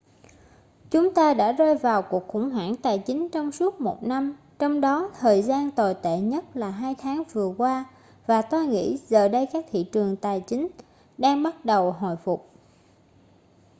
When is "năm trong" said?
4.03-4.81